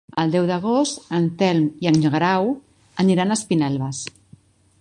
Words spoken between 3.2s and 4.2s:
a Espinelves.